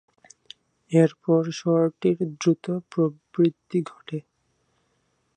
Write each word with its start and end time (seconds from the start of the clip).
এরপর 0.91 1.41
শহরটির 1.59 2.17
দ্রুত 2.39 2.65
প্রবৃদ্ধি 2.91 3.79
ঘটে। 3.83 4.17